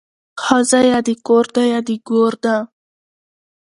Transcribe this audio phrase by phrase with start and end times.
[0.43, 2.55] ښځه يا د کور ده يا د ګور ده